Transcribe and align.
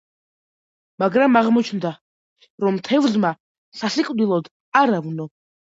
მაგრამ 1.03 1.37
აღმოჩნდება, 1.43 1.93
რომ 2.67 2.83
თევზმა 2.89 3.35
სასიკვდილოდ 3.83 4.55
არ 4.83 5.01
ავნო. 5.03 5.33